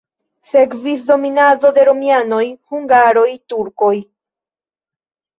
Sekvis 0.51 1.01
dominado 1.09 1.69
de 1.75 1.83
romianoj, 1.89 2.39
hungaroj, 2.71 3.25
turkoj. 3.53 3.93